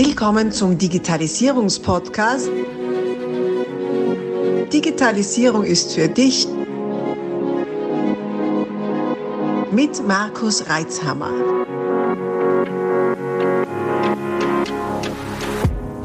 Willkommen 0.00 0.52
zum 0.52 0.78
Digitalisierungspodcast. 0.78 2.48
Digitalisierung 4.72 5.64
ist 5.64 5.92
für 5.92 6.06
dich 6.06 6.46
mit 9.72 10.06
Markus 10.06 10.70
Reitzhammer. 10.70 11.32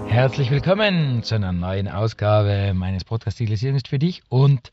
Herzlich 0.08 0.50
willkommen 0.50 1.22
zu 1.22 1.36
einer 1.36 1.52
neuen 1.52 1.88
Ausgabe 1.88 2.74
meines 2.74 3.04
Podcasts 3.04 3.38
Digitalisierung 3.38 3.78
ist 3.78 3.90
für 3.90 4.00
dich 4.00 4.24
und 4.28 4.72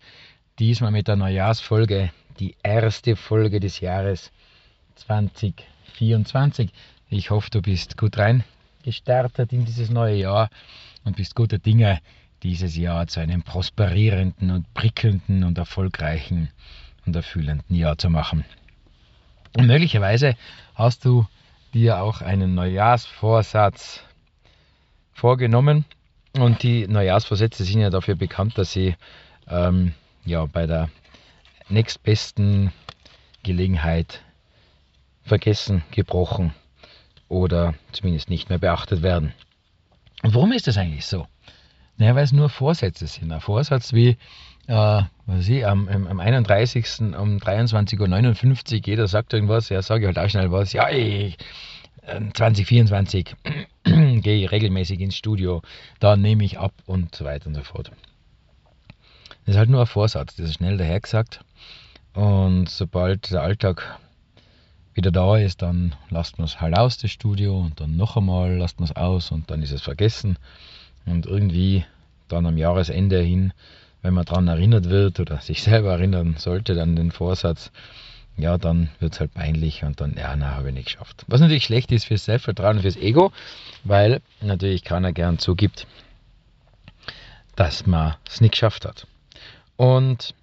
diesmal 0.59 0.93
mit 0.93 1.09
der 1.09 1.17
Neujahrsfolge, 1.17 2.11
die 2.39 2.57
erste 2.63 3.17
Folge 3.17 3.61
des 3.61 3.81
Jahres 3.81 4.31
2024. 4.95 6.71
Ich 7.11 7.29
hoffe, 7.29 7.51
du 7.51 7.61
bist 7.61 7.99
gut 7.99 8.17
rein 8.17 8.45
gestartet 8.91 9.53
in 9.53 9.65
dieses 9.65 9.89
neue 9.89 10.17
Jahr 10.17 10.51
und 11.05 11.17
bist 11.17 11.37
guter 11.37 11.59
Dinge, 11.59 12.01
dieses 12.43 12.77
Jahr 12.77 13.07
zu 13.07 13.21
einem 13.21 13.43
prosperierenden 13.43 14.51
und 14.51 14.75
prickelnden 14.75 15.45
und 15.45 15.59
erfolgreichen 15.59 16.51
und 17.07 17.15
erfüllenden 17.15 17.77
Jahr 17.77 17.97
zu 17.99 18.11
machen. 18.11 18.45
Und 19.57 19.67
möglicherweise 19.67 20.37
hast 20.75 21.05
du 21.05 21.25
dir 21.73 22.03
auch 22.03 22.21
einen 22.21 22.57
Neujahrsvorsatz 22.57 24.03
vorgenommen. 25.13 25.85
Und 26.37 26.65
die 26.65 26.89
Neujahrsvorsätze 26.89 27.63
sind 27.63 27.81
ja 27.81 27.91
dafür 27.91 28.17
bekannt, 28.17 28.59
dass 28.59 28.73
sie 28.73 28.97
ähm, 29.49 29.95
ja, 30.25 30.47
bei 30.47 30.67
der 30.67 30.91
nächstbesten 31.69 32.73
Gelegenheit 33.45 34.23
vergessen, 35.23 35.85
gebrochen 35.93 36.55
oder 37.31 37.75
zumindest 37.93 38.29
nicht 38.29 38.51
mehr 38.51 38.59
beachtet 38.59 39.01
werden. 39.03 39.33
Und 40.23 40.35
warum 40.35 40.53
ist 40.53 40.67
das 40.67 40.77
eigentlich 40.77 41.07
so? 41.07 41.27
Naja, 41.97 42.15
weil 42.15 42.25
es 42.25 42.33
nur 42.33 42.51
Vorsätze 42.51 43.07
sind. 43.07 43.33
Ein 43.33 43.41
Vorsatz 43.41 43.95
wie, 43.95 44.19
äh, 44.67 45.03
was 45.27 45.49
ich, 45.49 45.67
am, 45.67 45.89
am 45.89 46.21
31. 46.21 46.85
um 47.17 47.39
23.59 47.39 48.75
Uhr, 48.81 48.87
jeder 48.87 49.09
sagt 49.09 49.33
irgendwas, 49.33 49.69
ja, 49.69 49.81
sage 49.81 50.03
ich 50.03 50.07
halt 50.07 50.19
auch 50.19 50.31
schnell 50.31 50.51
was, 50.51 50.73
ja, 50.73 50.91
ich, 50.91 51.39
2024 52.35 53.37
ähm, 53.85 54.21
gehe 54.23 54.45
ich 54.45 54.51
regelmäßig 54.51 55.01
ins 55.01 55.17
Studio, 55.17 55.63
da 56.01 56.17
nehme 56.17 56.45
ich 56.45 56.59
ab 56.59 56.73
und 56.87 57.15
so 57.15 57.25
weiter 57.25 57.47
und 57.47 57.55
so 57.55 57.63
fort. 57.63 57.93
Das 59.45 59.55
ist 59.55 59.59
halt 59.59 59.71
nur 59.71 59.81
ein 59.81 59.87
Vorsatz, 59.87 60.37
das 60.37 60.47
ist 60.47 60.55
schnell 60.55 60.77
dahergesagt. 60.77 61.45
Und 62.13 62.69
sobald 62.69 63.31
der 63.31 63.43
Alltag 63.43 63.99
wieder 64.95 65.11
da 65.11 65.37
ist, 65.37 65.63
dann 65.63 65.95
lasst 66.11 66.39
man 66.39 66.47
es 66.47 66.61
halt 66.61 66.77
aus, 66.77 66.99
das 66.99 67.11
Studio, 67.11 67.59
und 67.59 67.81
dann 67.81 67.97
noch 67.97 68.17
einmal 68.17 68.57
lasst 68.57 68.81
man 68.81 68.89
es 68.89 68.97
aus 68.97 69.31
und 69.31 69.51
dann 69.51 69.63
ist 69.63 69.73
es 69.73 69.83
vergessen. 69.83 70.37
Und 71.07 71.27
irgendwie 71.27 71.85
dann 72.29 72.47
am 72.47 72.59
Jahresende 72.59 73.21
hin, 73.21 73.53
wenn 74.03 74.15
man 74.15 74.25
daran 74.25 74.49
erinnert 74.49 74.89
wird 74.89 75.21
oder 75.21 75.39
sich 75.41 75.63
selber 75.63 75.93
erinnern 75.93 76.37
sollte, 76.39 76.75
dann 76.75 76.97
den 76.97 77.13
Vorsatz, 77.13 77.71
ja, 78.37 78.57
dann 78.59 78.89
wird 79.01 79.15
es 79.15 79.21
halt 79.21 79.35
peinlich 79.35 79.83
und 79.85 80.01
dann, 80.01 80.15
ja, 80.17 80.35
na, 80.35 80.55
habe 80.55 80.69
ich 80.69 80.75
nicht 80.75 80.87
geschafft. 80.87 81.25
Was 81.27 81.41
natürlich 81.41 81.65
schlecht 81.65 81.93
ist 81.93 82.05
fürs 82.05 82.25
Selbstvertrauen 82.25 82.77
und 82.77 82.83
fürs 82.83 82.97
Ego, 82.97 83.33
weil 83.85 84.23
natürlich 84.41 84.83
keiner 84.83 85.13
gern 85.13 85.39
zugibt, 85.39 85.87
dass 87.57 87.87
man 87.87 88.15
es 88.27 88.41
nicht 88.41 88.53
geschafft 88.53 88.87
hat. 88.87 89.07
Und 89.77 90.35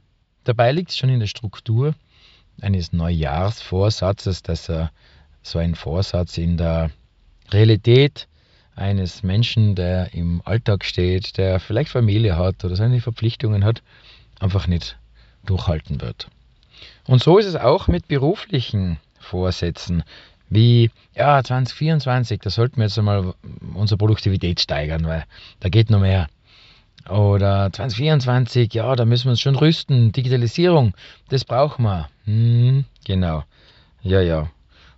dabei 0.43 0.71
liegt 0.71 0.91
es 0.91 0.97
schon 0.97 1.09
in 1.09 1.19
der 1.19 1.27
Struktur, 1.27 1.95
eines 2.61 2.93
Neujahrsvorsatzes, 2.93 4.43
dass 4.43 4.69
er 4.69 4.91
so 5.43 5.59
ein 5.59 5.75
Vorsatz 5.75 6.37
in 6.37 6.57
der 6.57 6.91
Realität 7.51 8.27
eines 8.75 9.23
Menschen, 9.23 9.75
der 9.75 10.13
im 10.13 10.41
Alltag 10.45 10.85
steht, 10.85 11.37
der 11.37 11.59
vielleicht 11.59 11.89
Familie 11.89 12.37
hat 12.37 12.63
oder 12.63 12.75
seine 12.75 13.01
Verpflichtungen 13.01 13.63
hat, 13.63 13.81
einfach 14.39 14.67
nicht 14.67 14.97
durchhalten 15.45 16.01
wird. 16.01 16.27
Und 17.07 17.23
so 17.23 17.37
ist 17.37 17.45
es 17.45 17.55
auch 17.55 17.87
mit 17.87 18.07
beruflichen 18.07 18.97
Vorsätzen, 19.19 20.03
wie 20.49 20.91
ja 21.15 21.43
2024, 21.43 22.39
da 22.39 22.49
sollten 22.49 22.77
wir 22.77 22.83
jetzt 22.85 22.97
einmal 22.97 23.33
unsere 23.73 23.97
Produktivität 23.97 24.59
steigern, 24.61 25.05
weil 25.05 25.25
da 25.59 25.69
geht 25.69 25.89
noch 25.89 25.99
mehr. 25.99 26.27
Oder 27.09 27.71
2024, 27.71 28.73
ja, 28.73 28.95
da 28.95 29.05
müssen 29.05 29.25
wir 29.25 29.31
uns 29.31 29.41
schon 29.41 29.55
rüsten. 29.55 30.11
Digitalisierung, 30.11 30.93
das 31.29 31.45
brauchen 31.45 31.83
wir. 31.83 32.09
Hm, 32.25 32.85
genau. 33.05 33.43
Ja, 34.01 34.21
ja. 34.21 34.49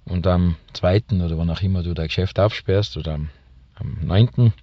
Und 0.05 0.25
am 0.25 0.55
2. 0.73 1.03
oder 1.23 1.37
wann 1.37 1.51
auch 1.51 1.61
immer 1.61 1.83
du 1.83 1.93
dein 1.93 2.07
Geschäft 2.07 2.39
aufsperrst 2.39 2.97
oder 2.97 3.13
am, 3.13 3.29
am 3.75 3.97
9. 4.01 4.53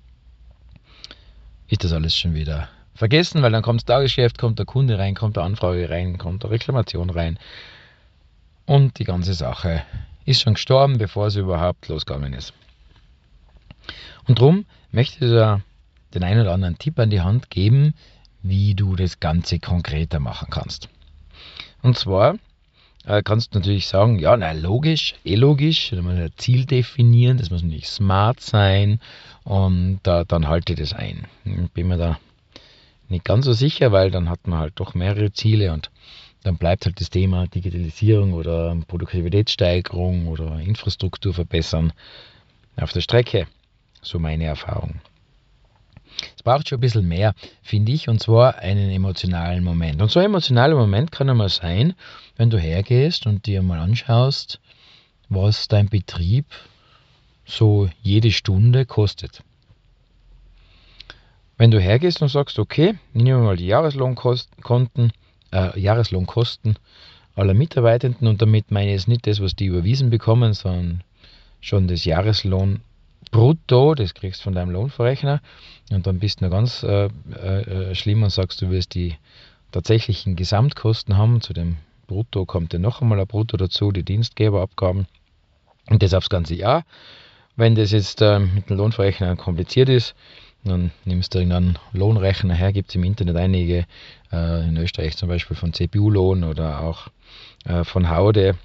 ist 1.68 1.84
das 1.84 1.92
alles 1.92 2.16
schon 2.16 2.34
wieder 2.34 2.68
vergessen, 2.94 3.42
weil 3.42 3.52
dann 3.52 3.62
kommt 3.62 3.80
das 3.80 3.84
Tagesgeschäft, 3.84 4.38
kommt 4.38 4.58
der 4.58 4.66
Kunde 4.66 4.98
rein, 4.98 5.14
kommt 5.14 5.36
der 5.36 5.44
Anfrage 5.44 5.88
rein, 5.88 6.18
kommt 6.18 6.42
der 6.42 6.50
Reklamation 6.50 7.10
rein. 7.10 7.38
Und 8.64 8.98
die 8.98 9.04
ganze 9.04 9.34
Sache 9.34 9.82
ist 10.24 10.42
schon 10.42 10.54
gestorben, 10.54 10.98
bevor 10.98 11.30
sie 11.30 11.40
überhaupt 11.40 11.86
losgegangen 11.86 12.32
ist. 12.32 12.52
Und 14.26 14.40
darum 14.40 14.64
möchte 14.90 15.24
ich 15.24 15.30
dir 15.30 15.62
den 16.16 16.24
einen 16.24 16.40
oder 16.40 16.52
anderen 16.52 16.78
Tipp 16.78 16.98
an 16.98 17.10
die 17.10 17.20
Hand 17.20 17.50
geben, 17.50 17.94
wie 18.42 18.74
du 18.74 18.96
das 18.96 19.20
Ganze 19.20 19.58
konkreter 19.58 20.20
machen 20.20 20.48
kannst. 20.50 20.88
Und 21.82 21.98
zwar 21.98 22.36
äh, 23.04 23.22
kannst 23.22 23.54
du 23.54 23.58
natürlich 23.58 23.86
sagen, 23.86 24.18
ja, 24.18 24.36
na 24.36 24.52
logisch, 24.52 25.14
eh 25.24 25.36
logisch, 25.36 25.90
da 25.90 26.02
muss 26.02 26.14
ein 26.14 26.32
Ziel 26.36 26.64
definieren, 26.64 27.38
das 27.38 27.50
muss 27.50 27.62
natürlich 27.62 27.88
smart 27.88 28.40
sein 28.40 29.00
und 29.44 30.00
äh, 30.06 30.24
dann 30.26 30.48
halte 30.48 30.72
ich 30.72 30.78
das 30.78 30.92
ein. 30.92 31.26
Bin 31.74 31.88
mir 31.88 31.98
da 31.98 32.18
nicht 33.08 33.24
ganz 33.24 33.44
so 33.44 33.52
sicher, 33.52 33.92
weil 33.92 34.10
dann 34.10 34.28
hat 34.28 34.46
man 34.48 34.58
halt 34.58 34.72
doch 34.76 34.94
mehrere 34.94 35.32
Ziele 35.32 35.72
und 35.72 35.90
dann 36.42 36.56
bleibt 36.56 36.86
halt 36.86 37.00
das 37.00 37.10
Thema 37.10 37.46
Digitalisierung 37.46 38.32
oder 38.32 38.76
Produktivitätssteigerung 38.86 40.28
oder 40.28 40.60
Infrastruktur 40.60 41.34
verbessern 41.34 41.92
auf 42.76 42.92
der 42.92 43.00
Strecke. 43.00 43.46
So 44.02 44.18
meine 44.18 44.44
Erfahrung. 44.44 45.00
Braucht 46.46 46.68
schon 46.68 46.78
ein 46.78 46.80
bisschen 46.80 47.08
mehr, 47.08 47.34
finde 47.60 47.90
ich, 47.90 48.08
und 48.08 48.20
zwar 48.20 48.58
einen 48.58 48.88
emotionalen 48.88 49.64
Moment. 49.64 50.00
Und 50.00 50.12
so 50.12 50.20
ein 50.20 50.26
emotionaler 50.26 50.76
Moment 50.76 51.10
kann 51.10 51.28
einmal 51.28 51.48
sein, 51.48 51.94
wenn 52.36 52.50
du 52.50 52.56
hergehst 52.56 53.26
und 53.26 53.46
dir 53.46 53.62
mal 53.62 53.80
anschaust, 53.80 54.60
was 55.28 55.66
dein 55.66 55.88
Betrieb 55.88 56.46
so 57.44 57.88
jede 58.00 58.30
Stunde 58.30 58.86
kostet. 58.86 59.42
Wenn 61.58 61.72
du 61.72 61.80
hergehst 61.80 62.22
und 62.22 62.28
sagst, 62.28 62.60
okay, 62.60 62.94
ich 63.12 63.22
nehme 63.24 63.40
mal 63.40 63.56
die 63.56 63.66
Jahreslohnkosten, 63.66 65.12
äh, 65.50 65.80
Jahreslohnkosten 65.80 66.78
aller 67.34 67.54
Mitarbeitenden 67.54 68.28
und 68.28 68.40
damit 68.40 68.70
meine 68.70 68.90
ich 68.90 68.92
jetzt 68.92 69.08
nicht 69.08 69.26
das, 69.26 69.40
was 69.40 69.56
die 69.56 69.66
überwiesen 69.66 70.10
bekommen, 70.10 70.54
sondern 70.54 71.02
schon 71.60 71.88
das 71.88 72.04
Jahreslohn 72.04 72.82
brutto, 73.30 73.94
das 73.94 74.14
kriegst 74.14 74.40
du 74.40 74.44
von 74.44 74.54
deinem 74.54 74.70
Lohnverrechner 74.70 75.40
und 75.90 76.06
dann 76.06 76.18
bist 76.18 76.40
du 76.40 76.44
noch 76.44 76.50
ganz 76.50 76.82
äh, 76.82 77.06
äh, 77.06 77.94
schlimm 77.94 78.22
und 78.22 78.30
sagst, 78.30 78.62
du 78.62 78.70
willst 78.70 78.94
die 78.94 79.16
tatsächlichen 79.72 80.36
Gesamtkosten 80.36 81.16
haben. 81.16 81.40
Zu 81.40 81.52
dem 81.52 81.76
Brutto 82.06 82.44
kommt 82.46 82.72
dann 82.72 82.82
noch 82.82 83.02
einmal 83.02 83.20
ein 83.20 83.26
Brutto 83.26 83.56
dazu, 83.56 83.92
die 83.92 84.02
Dienstgeberabgaben 84.02 85.06
und 85.88 86.02
das 86.02 86.14
aufs 86.14 86.28
ganze 86.28 86.54
Jahr. 86.54 86.84
Wenn 87.56 87.74
das 87.74 87.90
jetzt 87.92 88.20
äh, 88.22 88.38
mit 88.38 88.68
dem 88.68 88.76
Lohnverrechner 88.76 89.36
kompliziert 89.36 89.88
ist, 89.88 90.14
dann 90.64 90.90
nimmst 91.04 91.34
du 91.34 91.38
einen 91.38 91.78
Lohnrechner 91.92 92.54
her, 92.54 92.72
gibt 92.72 92.90
es 92.90 92.96
im 92.96 93.04
Internet 93.04 93.36
einige, 93.36 93.86
äh, 94.32 94.68
in 94.68 94.76
Österreich 94.76 95.16
zum 95.16 95.28
Beispiel 95.28 95.56
von 95.56 95.72
CPU-Lohn 95.72 96.44
oder 96.44 96.80
auch 96.80 97.08
äh, 97.64 97.84
von 97.84 98.10
Haude. 98.10 98.56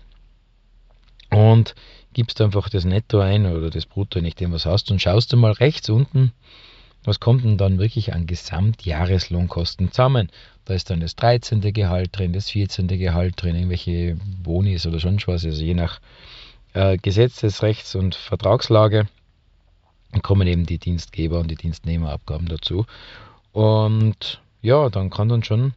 Und 1.31 1.75
gibst 2.13 2.41
einfach 2.41 2.69
das 2.69 2.85
Netto 2.85 3.19
ein 3.19 3.45
oder 3.45 3.69
das 3.69 3.85
Brutto, 3.85 4.19
je 4.19 4.25
nachdem 4.25 4.51
was 4.51 4.65
hast, 4.65 4.91
und 4.91 5.01
schaust 5.01 5.31
du 5.31 5.37
mal 5.37 5.53
rechts 5.53 5.89
unten, 5.89 6.33
was 7.03 7.19
kommt 7.19 7.43
denn 7.43 7.57
dann 7.57 7.79
wirklich 7.79 8.13
an 8.13 8.27
Gesamtjahreslohnkosten 8.27 9.91
zusammen? 9.91 10.29
Da 10.65 10.75
ist 10.75 10.89
dann 10.89 10.99
das 10.99 11.15
13. 11.15 11.61
Gehalt 11.73 12.09
drin, 12.17 12.33
das 12.33 12.49
14. 12.51 12.87
Gehalt 12.87 13.41
drin, 13.41 13.55
irgendwelche 13.55 14.17
Bonis 14.43 14.85
oder 14.85 14.99
sonst 14.99 15.27
was, 15.27 15.43
also 15.45 15.63
je 15.63 15.73
nach 15.73 15.99
äh, 16.73 16.97
Gesetzesrechts- 16.97 17.95
und 17.95 18.13
Vertragslage 18.15 19.07
kommen 20.21 20.47
eben 20.47 20.65
die 20.65 20.77
Dienstgeber- 20.77 21.39
und 21.39 21.49
die 21.49 21.55
Dienstnehmerabgaben 21.55 22.47
dazu. 22.47 22.85
Und 23.53 24.41
ja, 24.61 24.89
dann 24.89 25.09
kann 25.09 25.29
dann 25.29 25.43
schon 25.43 25.73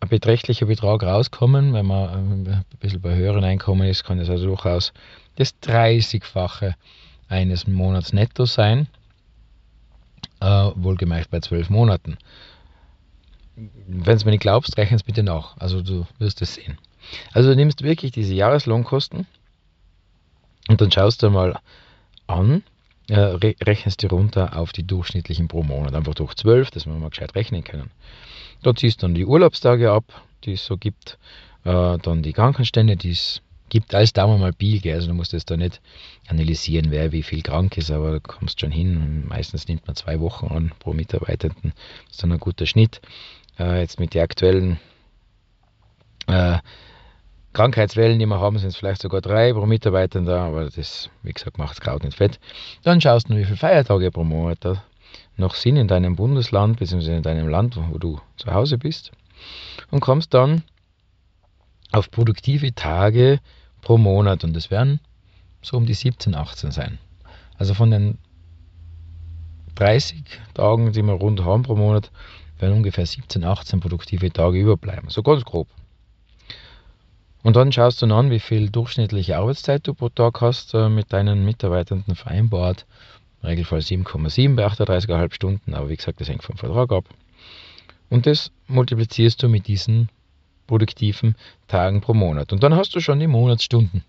ein 0.00 0.08
beträchtlicher 0.08 0.66
Betrag 0.66 1.02
rauskommen. 1.02 1.72
Wenn 1.72 1.86
man 1.86 2.46
äh, 2.46 2.50
ein 2.50 2.64
bisschen 2.80 3.00
bei 3.00 3.14
höheren 3.14 3.44
Einkommen 3.44 3.88
ist, 3.88 4.04
kann 4.04 4.18
es 4.18 4.30
also 4.30 4.46
durchaus 4.46 4.92
das 5.36 5.54
30-fache 5.62 6.74
eines 7.28 7.66
Monats 7.66 8.12
netto 8.12 8.46
sein. 8.46 8.88
Äh, 10.40 10.70
wohlgemerkt 10.74 11.30
bei 11.30 11.40
zwölf 11.40 11.68
Monaten. 11.68 12.16
Wenn 13.56 14.16
es 14.16 14.24
mir 14.24 14.30
nicht 14.30 14.40
glaubst, 14.40 14.76
rechne 14.78 14.96
es 14.96 15.02
bitte 15.02 15.22
nach. 15.22 15.56
Also 15.58 15.82
du 15.82 16.06
wirst 16.18 16.40
es 16.40 16.54
sehen. 16.54 16.78
Also 17.32 17.50
du 17.50 17.56
nimmst 17.56 17.82
wirklich 17.82 18.12
diese 18.12 18.34
Jahreslohnkosten 18.34 19.26
und 20.68 20.80
dann 20.80 20.90
schaust 20.90 21.22
du 21.22 21.30
mal 21.30 21.58
an, 22.26 22.62
äh, 23.08 23.18
rechnest 23.18 24.02
du 24.02 24.06
runter 24.06 24.56
auf 24.56 24.72
die 24.72 24.86
durchschnittlichen 24.86 25.48
pro 25.48 25.62
Monat. 25.62 25.94
Einfach 25.94 26.14
durch 26.14 26.34
12, 26.34 26.70
dass 26.70 26.86
wir 26.86 26.94
mal 26.94 27.10
gescheit 27.10 27.34
rechnen 27.34 27.64
können. 27.64 27.90
Da 28.62 28.74
ziehst 28.74 29.02
du 29.02 29.06
dann 29.06 29.14
die 29.14 29.24
Urlaubstage 29.24 29.90
ab, 29.90 30.04
die 30.44 30.52
es 30.52 30.64
so 30.64 30.76
gibt, 30.76 31.18
äh, 31.64 31.98
dann 31.98 32.22
die 32.22 32.32
Krankenstände, 32.32 32.96
die 32.96 33.12
es 33.12 33.42
gibt 33.70 33.94
als 33.94 34.12
Daumen 34.12 34.40
mal 34.40 34.52
Pi, 34.52 34.80
gell? 34.80 34.96
also 34.96 35.08
du 35.08 35.14
musst 35.14 35.32
jetzt 35.32 35.50
da 35.50 35.56
nicht 35.56 35.80
analysieren, 36.28 36.90
wer 36.90 37.12
wie 37.12 37.22
viel 37.22 37.42
krank 37.42 37.76
ist, 37.78 37.90
aber 37.90 38.12
du 38.12 38.20
kommst 38.20 38.60
schon 38.60 38.70
hin. 38.70 39.26
Meistens 39.28 39.68
nimmt 39.68 39.86
man 39.86 39.96
zwei 39.96 40.20
Wochen 40.20 40.48
an 40.48 40.72
pro 40.78 40.92
Mitarbeitenden, 40.92 41.72
das 42.06 42.12
ist 42.12 42.22
dann 42.22 42.32
ein 42.32 42.40
guter 42.40 42.66
Schnitt. 42.66 43.00
Äh, 43.58 43.80
jetzt 43.80 44.00
mit 44.00 44.12
den 44.12 44.22
aktuellen 44.22 44.80
äh, 46.26 46.58
Krankheitswellen, 47.52 48.18
die 48.18 48.26
wir 48.26 48.40
haben, 48.40 48.58
sind 48.58 48.68
es 48.68 48.76
vielleicht 48.76 49.02
sogar 49.02 49.20
drei 49.20 49.52
pro 49.52 49.66
Mitarbeitenden, 49.66 50.34
aber 50.34 50.68
das, 50.68 51.08
wie 51.22 51.32
gesagt, 51.32 51.58
macht 51.58 51.74
es 51.74 51.80
Kraut 51.80 52.04
nicht 52.04 52.16
fett. 52.16 52.38
Dann 52.82 53.00
schaust 53.00 53.28
du, 53.28 53.36
wie 53.36 53.44
viele 53.44 53.56
Feiertage 53.56 54.10
pro 54.10 54.24
Monat 54.24 54.58
da 54.60 54.82
noch 55.36 55.54
sind 55.54 55.76
in 55.76 55.88
deinem 55.88 56.16
Bundesland, 56.16 56.78
bzw. 56.78 57.16
in 57.16 57.22
deinem 57.22 57.48
Land, 57.48 57.76
wo 57.76 57.98
du 57.98 58.20
zu 58.36 58.52
Hause 58.52 58.78
bist 58.78 59.12
und 59.90 60.00
kommst 60.00 60.34
dann 60.34 60.62
auf 61.92 62.10
produktive 62.10 62.74
Tage 62.74 63.40
pro 63.80 63.98
Monat 63.98 64.44
und 64.44 64.54
das 64.54 64.70
werden 64.70 65.00
so 65.62 65.76
um 65.76 65.86
die 65.86 65.94
17, 65.94 66.34
18 66.34 66.70
sein. 66.70 66.98
Also 67.58 67.74
von 67.74 67.90
den 67.90 68.18
30 69.74 70.22
Tagen, 70.54 70.92
die 70.92 71.02
wir 71.02 71.12
rund 71.14 71.44
haben 71.44 71.62
pro 71.62 71.74
Monat, 71.74 72.10
werden 72.58 72.76
ungefähr 72.76 73.06
17, 73.06 73.44
18 73.44 73.80
produktive 73.80 74.30
Tage 74.30 74.58
überbleiben. 74.58 75.08
So 75.08 75.22
ganz 75.22 75.44
grob. 75.44 75.68
Und 77.42 77.56
dann 77.56 77.72
schaust 77.72 78.02
du 78.02 78.06
an, 78.14 78.30
wie 78.30 78.40
viel 78.40 78.68
durchschnittliche 78.68 79.38
Arbeitszeit 79.38 79.86
du 79.86 79.94
pro 79.94 80.10
Tag 80.10 80.42
hast 80.42 80.74
äh, 80.74 80.90
mit 80.90 81.12
deinen 81.12 81.44
Mitarbeitern 81.44 82.04
vereinbart. 82.14 82.86
Regelfall 83.42 83.80
7,7 83.80 84.54
bei 84.56 84.66
38,5 84.66 85.34
Stunden, 85.34 85.74
aber 85.74 85.88
wie 85.88 85.96
gesagt, 85.96 86.20
das 86.20 86.28
hängt 86.28 86.42
vom 86.42 86.56
Vertrag 86.56 86.92
ab. 86.92 87.04
Und 88.08 88.26
das 88.26 88.50
multiplizierst 88.66 89.42
du 89.42 89.48
mit 89.48 89.66
diesen 89.66 90.08
produktiven 90.66 91.36
Tagen 91.68 92.00
pro 92.00 92.14
Monat. 92.14 92.52
Und 92.52 92.62
dann 92.62 92.74
hast 92.74 92.94
du 92.94 93.00
schon 93.00 93.18
die 93.18 93.26
Monatsstunden. 93.26 94.04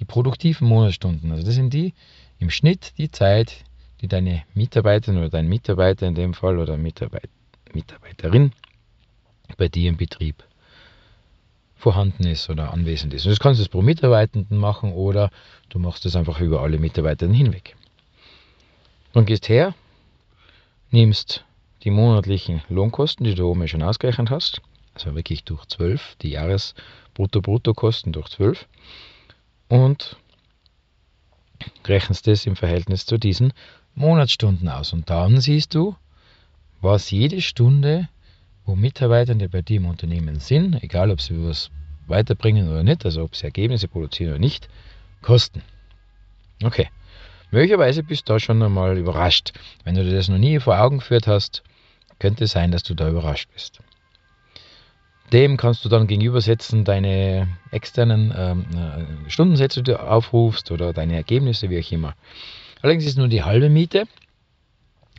Die 0.00 0.04
produktiven 0.04 0.66
Monatsstunden. 0.68 1.30
Also 1.32 1.44
das 1.44 1.54
sind 1.54 1.72
die 1.72 1.92
im 2.38 2.50
Schnitt 2.50 2.92
die 2.98 3.10
Zeit, 3.10 3.64
die 4.00 4.08
deine 4.08 4.42
Mitarbeiterin 4.54 5.18
oder 5.18 5.28
dein 5.28 5.48
Mitarbeiter 5.48 6.06
in 6.06 6.14
dem 6.14 6.34
Fall 6.34 6.58
oder 6.58 6.76
Mitarbeit 6.76 7.28
Mitarbeiterin 7.72 8.52
bei 9.56 9.68
dir 9.68 9.88
im 9.88 9.96
Betrieb 9.96 10.42
vorhanden 11.76 12.26
ist 12.26 12.48
oder 12.50 12.72
anwesend 12.72 13.14
ist. 13.14 13.26
Und 13.26 13.32
das 13.32 13.38
kannst 13.38 13.60
du 13.60 13.68
pro 13.68 13.82
Mitarbeitenden 13.82 14.56
machen 14.58 14.92
oder 14.92 15.30
du 15.68 15.78
machst 15.78 16.04
das 16.04 16.16
einfach 16.16 16.40
über 16.40 16.62
alle 16.62 16.78
Mitarbeiter 16.78 17.28
hinweg. 17.28 17.76
Dann 19.16 19.24
gehst 19.24 19.48
her, 19.48 19.74
nimmst 20.90 21.42
die 21.84 21.90
monatlichen 21.90 22.60
Lohnkosten, 22.68 23.24
die 23.24 23.34
du 23.34 23.48
oben 23.48 23.66
schon 23.66 23.82
ausgerechnet 23.82 24.28
hast, 24.28 24.60
also 24.92 25.14
wirklich 25.14 25.42
durch 25.42 25.64
12, 25.64 26.16
die 26.16 26.32
Jahresbrutto-Brutto-Kosten 26.32 28.12
durch 28.12 28.28
12 28.28 28.68
und 29.68 30.18
rechnest 31.86 32.26
das 32.26 32.44
im 32.44 32.56
Verhältnis 32.56 33.06
zu 33.06 33.16
diesen 33.16 33.54
Monatsstunden 33.94 34.68
aus. 34.68 34.92
Und 34.92 35.08
dann 35.08 35.40
siehst 35.40 35.74
du, 35.74 35.96
was 36.82 37.10
jede 37.10 37.40
Stunde, 37.40 38.10
wo 38.66 38.76
Mitarbeitende 38.76 39.48
bei 39.48 39.62
dir 39.62 39.78
im 39.78 39.86
Unternehmen 39.86 40.40
sind, 40.40 40.82
egal 40.82 41.10
ob 41.10 41.22
sie 41.22 41.42
was 41.42 41.70
weiterbringen 42.06 42.68
oder 42.68 42.82
nicht, 42.82 43.06
also 43.06 43.22
ob 43.22 43.34
sie 43.34 43.44
Ergebnisse 43.44 43.88
produzieren 43.88 44.32
oder 44.32 44.40
nicht, 44.40 44.68
kosten. 45.22 45.62
Okay. 46.62 46.90
Möglicherweise 47.50 48.02
bist 48.02 48.28
du 48.28 48.34
da 48.34 48.40
schon 48.40 48.62
einmal 48.62 48.98
überrascht. 48.98 49.52
Wenn 49.84 49.94
du 49.94 50.04
dir 50.04 50.14
das 50.14 50.28
noch 50.28 50.38
nie 50.38 50.58
vor 50.58 50.80
Augen 50.80 50.98
geführt 50.98 51.26
hast, 51.26 51.62
könnte 52.18 52.44
es 52.44 52.52
sein, 52.52 52.70
dass 52.72 52.82
du 52.82 52.94
da 52.94 53.08
überrascht 53.08 53.48
bist. 53.52 53.80
Dem 55.32 55.56
kannst 55.56 55.84
du 55.84 55.88
dann 55.88 56.06
gegenübersetzen 56.06 56.84
deine 56.84 57.48
externen 57.72 58.32
ähm, 58.36 58.66
äh, 58.76 59.30
Stundensätze, 59.30 59.82
die 59.82 59.92
du 59.92 60.00
aufrufst 60.00 60.70
oder 60.70 60.92
deine 60.92 61.16
Ergebnisse, 61.16 61.68
wie 61.68 61.80
auch 61.80 61.92
immer. 61.92 62.14
Allerdings 62.80 63.06
ist 63.06 63.18
nur 63.18 63.28
die 63.28 63.42
halbe 63.42 63.68
Miete. 63.68 64.06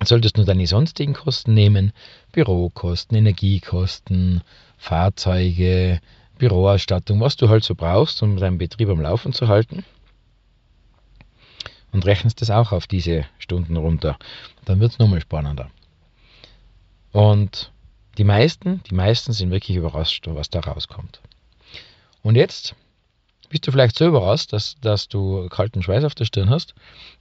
Solltest 0.03 0.37
du 0.37 0.43
deine 0.43 0.67
sonstigen 0.67 1.13
Kosten 1.13 1.53
nehmen, 1.53 1.91
Bürokosten, 2.31 3.17
Energiekosten, 3.17 4.41
Fahrzeuge, 4.77 5.99
Büroausstattung, 6.37 7.19
was 7.19 7.35
du 7.35 7.49
halt 7.49 7.63
so 7.63 7.73
brauchst, 7.73 8.21
um 8.21 8.37
deinen 8.37 8.59
Betrieb 8.59 8.89
am 8.89 9.01
Laufen 9.01 9.33
zu 9.33 9.47
halten. 9.47 9.83
Und 11.97 12.05
rechnest 12.05 12.41
das 12.41 12.51
auch 12.51 12.73
auf 12.73 12.85
diese 12.85 13.25
Stunden 13.39 13.75
runter. 13.75 14.19
Dann 14.65 14.79
wird 14.79 14.91
es 14.91 14.99
nochmal 14.99 15.19
spannender. 15.19 15.71
Und 17.11 17.71
die 18.19 18.23
meisten, 18.23 18.83
die 18.83 18.93
meisten 18.93 19.33
sind 19.33 19.49
wirklich 19.49 19.75
überrascht, 19.75 20.27
was 20.27 20.51
da 20.51 20.59
rauskommt. 20.59 21.21
Und 22.21 22.35
jetzt 22.35 22.75
bist 23.49 23.65
du 23.65 23.71
vielleicht 23.71 23.97
so 23.97 24.05
überrascht, 24.05 24.53
dass, 24.53 24.75
dass 24.79 25.07
du 25.07 25.47
kalten 25.49 25.81
Schweiß 25.81 26.03
auf 26.03 26.13
der 26.13 26.25
Stirn 26.25 26.51
hast. 26.51 26.75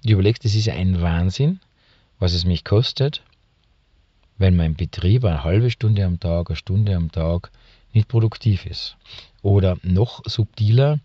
Du 0.04 0.12
überlegst, 0.12 0.44
das 0.44 0.54
ist 0.54 0.68
ein 0.68 1.00
Wahnsinn, 1.00 1.60
was 2.18 2.34
es 2.34 2.44
mich 2.44 2.62
kostet, 2.62 3.22
wenn 4.36 4.56
mein 4.56 4.74
Betrieb 4.74 5.24
eine 5.24 5.42
halbe 5.42 5.70
Stunde 5.70 6.04
am 6.04 6.20
Tag, 6.20 6.50
eine 6.50 6.56
Stunde 6.56 6.94
am 6.94 7.10
Tag 7.10 7.50
nicht 7.94 8.08
produktiv 8.08 8.66
ist. 8.66 8.98
Oder 9.40 9.78
noch 9.82 10.20
subtiler, 10.26 11.00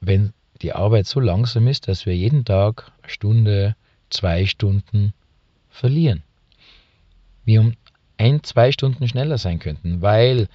wenn 0.00 0.32
die 0.62 0.72
Arbeit 0.72 1.06
so 1.06 1.20
langsam 1.20 1.66
ist, 1.66 1.88
dass 1.88 2.06
wir 2.06 2.16
jeden 2.16 2.44
Tag 2.44 2.92
eine 3.02 3.10
Stunde, 3.10 3.76
zwei 4.10 4.46
Stunden 4.46 5.14
verlieren. 5.70 6.22
Wie 7.44 7.58
um 7.58 7.74
ein, 8.18 8.42
zwei 8.42 8.70
Stunden 8.72 9.08
schneller 9.08 9.38
sein 9.38 9.58
könnten, 9.58 10.02
weil 10.02 10.48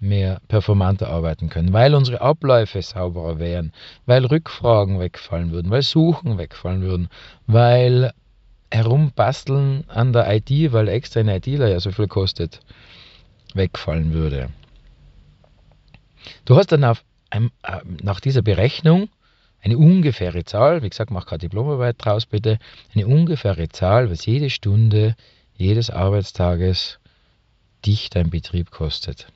wir 0.00 0.40
performanter 0.48 1.08
arbeiten 1.08 1.48
können, 1.48 1.72
weil 1.72 1.94
unsere 1.94 2.20
Abläufe 2.20 2.82
sauberer 2.82 3.38
wären, 3.38 3.72
weil 4.06 4.24
Rückfragen 4.24 4.98
wegfallen 4.98 5.52
würden, 5.52 5.70
weil 5.70 5.82
Suchen 5.82 6.38
wegfallen 6.38 6.82
würden, 6.82 7.08
weil 7.46 8.12
Herumbasteln 8.72 9.84
an 9.88 10.12
der 10.12 10.34
IT, 10.34 10.72
weil 10.72 10.88
extra 10.88 11.20
ein 11.20 11.28
ITler 11.28 11.68
ja 11.68 11.78
so 11.78 11.92
viel 11.92 12.08
kostet, 12.08 12.60
wegfallen 13.54 14.12
würde. 14.12 14.48
Du 16.44 16.56
hast 16.56 16.72
dann 16.72 16.84
auf, 16.84 17.04
äh, 17.30 17.40
nach 18.02 18.20
dieser 18.20 18.42
Berechnung 18.42 19.08
eine 19.62 19.78
ungefähre 19.78 20.44
Zahl, 20.44 20.82
wie 20.82 20.90
gesagt, 20.90 21.10
mach 21.10 21.26
keine 21.26 21.38
Diplomarbeit 21.38 21.96
draus 21.98 22.26
bitte, 22.26 22.58
eine 22.94 23.06
ungefähre 23.06 23.68
Zahl, 23.68 24.10
was 24.10 24.26
jede 24.26 24.50
Stunde 24.50 25.16
jedes 25.56 25.90
Arbeitstages 25.90 26.98
dich 27.86 28.10
dein 28.10 28.30
Betrieb 28.30 28.70
kostet. 28.70 29.28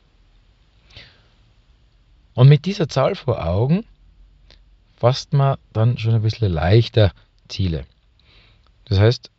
Und 2.35 2.49
mit 2.49 2.67
dieser 2.67 2.89
Zahl 2.89 3.15
vor 3.15 3.47
Augen 3.47 3.85
fasst 4.97 5.33
man 5.33 5.59
dann 5.73 5.97
schon 5.99 6.15
ein 6.15 6.23
bisschen 6.23 6.53
leichter 6.53 7.13
Ziele. 7.49 7.87
Das 8.87 8.99
heißt, 8.99 9.31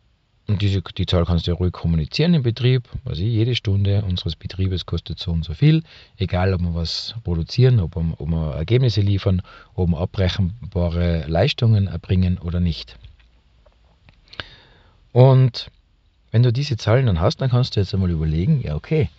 und 0.48 0.62
diese, 0.62 0.80
die 0.80 1.04
Zahl 1.04 1.26
kannst 1.26 1.46
du 1.46 1.50
ja 1.50 1.56
ruhig 1.56 1.72
kommunizieren 1.72 2.32
im 2.32 2.42
Betrieb. 2.42 2.88
Also 3.04 3.22
jede 3.22 3.54
Stunde 3.54 4.02
unseres 4.02 4.34
Betriebes 4.34 4.86
kostet 4.86 5.18
so 5.18 5.30
und 5.30 5.44
so 5.44 5.52
viel. 5.52 5.82
Egal, 6.16 6.54
ob 6.54 6.62
wir 6.62 6.74
was 6.74 7.14
produzieren, 7.22 7.80
ob 7.80 7.96
wir, 7.96 8.14
ob 8.18 8.28
wir 8.28 8.54
Ergebnisse 8.54 9.02
liefern, 9.02 9.42
ob 9.74 9.90
wir 9.90 9.98
abrechenbare 9.98 11.26
Leistungen 11.26 11.86
erbringen 11.86 12.38
oder 12.38 12.60
nicht. 12.60 12.96
Und 15.12 15.70
wenn 16.30 16.42
du 16.42 16.50
diese 16.50 16.78
Zahlen 16.78 17.06
dann 17.06 17.20
hast, 17.20 17.42
dann 17.42 17.50
kannst 17.50 17.76
du 17.76 17.80
jetzt 17.80 17.92
einmal 17.92 18.10
überlegen, 18.10 18.62
ja 18.62 18.74
okay, 18.74 19.10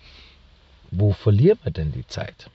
wo 0.90 1.14
verlieren 1.14 1.60
wir 1.64 1.72
denn 1.72 1.92
die 1.92 2.08
Zeit? 2.08 2.50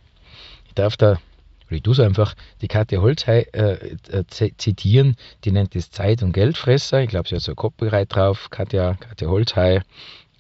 Ich 0.67 0.75
darf 0.75 0.97
da, 0.97 1.19
oder 1.67 1.77
ich 1.77 1.83
tue 1.83 1.93
es 1.93 2.01
einfach, 2.01 2.35
die 2.61 2.69
Katja 2.69 3.01
Holzhey 3.01 3.47
äh, 3.53 3.97
äh, 4.11 4.25
zitieren, 4.57 5.17
die 5.45 5.53
nennt 5.53 5.75
es 5.77 5.91
Zeit- 5.91 6.23
und 6.23 6.33
Geldfresser. 6.33 7.03
Ich 7.03 7.09
glaube, 7.09 7.29
sie 7.29 7.37
hat 7.37 7.43
so 7.43 7.53
ein 7.53 7.57
Copyright 7.57 8.15
drauf. 8.15 8.51
Katja, 8.51 8.95
Katja 8.95 9.29
Holzhey, 9.29 9.81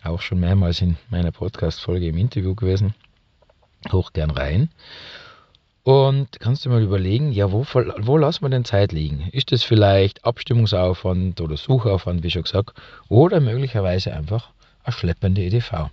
auch 0.03 0.21
schon 0.21 0.41
mehrmals 0.41 0.81
in 0.81 0.97
meiner 1.11 1.33
Podcast-Folge 1.33 2.09
im 2.09 2.19
Interview 2.19 2.55
gewesen. 2.55 2.95
Hoch 3.91 4.13
gern 4.13 4.31
rein. 4.31 4.69
Und 5.83 6.41
kannst 6.41 6.65
du 6.65 6.71
mal 6.71 6.83
überlegen, 6.83 7.31
ja, 7.33 7.53
wo, 7.53 7.67
wo 7.67 8.17
lassen 8.17 8.43
wir 8.43 8.49
denn 8.49 8.65
Zeit 8.65 8.93
liegen? 8.93 9.29
Ist 9.33 9.53
das 9.53 9.63
vielleicht 9.63 10.25
Abstimmungsaufwand 10.25 11.43
oder 11.43 11.59
Suchaufwand, 11.59 12.23
wie 12.23 12.31
schon 12.31 12.45
gesagt, 12.45 12.73
oder 13.09 13.41
möglicherweise 13.41 14.15
einfach 14.15 14.51
eine 14.83 14.95
schleppende 14.95 15.43
EDV? 15.43 15.91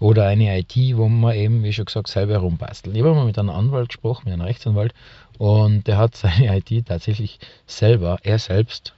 Oder 0.00 0.26
eine 0.26 0.58
IT, 0.58 0.74
wo 0.96 1.08
man 1.08 1.36
eben, 1.36 1.62
wie 1.62 1.72
schon 1.72 1.84
gesagt, 1.84 2.08
selber 2.08 2.32
herumbasteln. 2.32 2.96
Ich 2.96 3.02
habe 3.02 3.14
mal 3.14 3.26
mit 3.26 3.38
einem 3.38 3.50
Anwalt 3.50 3.90
gesprochen, 3.90 4.22
mit 4.24 4.32
einem 4.32 4.42
Rechtsanwalt, 4.42 4.94
und 5.38 5.86
der 5.86 5.98
hat 5.98 6.16
seine 6.16 6.56
IT 6.56 6.86
tatsächlich 6.86 7.38
selber, 7.66 8.18
er 8.22 8.38
selbst 8.38 8.94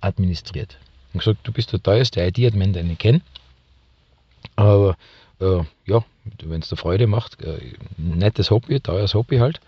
administriert. 0.00 0.78
Und 1.12 1.20
gesagt, 1.20 1.40
du 1.44 1.52
bist 1.52 1.72
der 1.72 1.82
teuerste 1.82 2.22
IT-Admin, 2.22 2.72
den 2.72 2.90
ich 2.90 2.98
kenne. 2.98 3.20
Aber 4.56 4.96
äh, 5.40 5.60
ja, 5.86 6.04
wenn 6.42 6.62
es 6.62 6.68
dir 6.68 6.76
Freude 6.76 7.06
macht, 7.06 7.40
äh, 7.42 7.58
nettes 7.98 8.50
Hobby, 8.50 8.80
teures 8.80 9.14
Hobby 9.14 9.38
halt. 9.38 9.60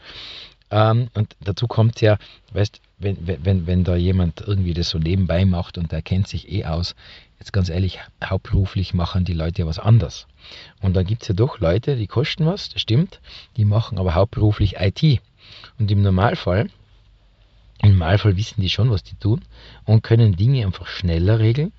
Ähm, 0.71 1.09
und 1.15 1.37
dazu 1.41 1.67
kommt 1.67 2.01
ja, 2.01 2.19
weißt, 2.53 2.81
wenn, 2.99 3.17
wenn, 3.27 3.67
wenn 3.67 3.85
da 3.85 3.97
jemand 3.97 4.41
irgendwie 4.41 4.75
das 4.75 4.91
so 4.91 4.99
nebenbei 4.99 5.45
macht 5.45 5.79
und 5.79 5.93
der 5.93 6.03
kennt 6.03 6.29
sich 6.29 6.51
eh 6.51 6.65
aus, 6.65 6.95
jetzt 7.39 7.53
ganz 7.53 7.69
ehrlich, 7.69 8.01
hauptberuflich 8.23 8.95
machen 8.95 9.25
die 9.25 9.33
Leute 9.33 9.63
ja 9.63 9.67
was 9.67 9.79
anderes. 9.79 10.27
Und 10.83 10.95
da 10.95 11.03
gibt 11.03 11.23
es 11.23 11.29
ja 11.29 11.35
doch 11.35 11.61
Leute, 11.61 11.97
die 11.97 12.07
kosten 12.07 12.47
was, 12.47 12.69
das 12.71 12.83
stimmt, 12.83 13.21
die 13.57 13.65
machen 13.65 13.99
aber 13.99 14.15
hauptberuflich 14.15 14.77
IT. 14.79 15.21
Und 15.79 15.91
im 15.91 16.03
Normalfall, 16.03 16.69
im 17.83 17.93
Normalfall 17.93 18.37
wissen 18.37 18.61
die 18.61 18.71
schon, 18.71 18.91
was 18.91 19.05
die 19.05 19.15
tun 19.15 19.45
und 19.85 20.03
können 20.03 20.37
Dinge 20.37 20.67
einfach 20.67 20.87
schneller 20.87 21.39
regeln 21.39 21.73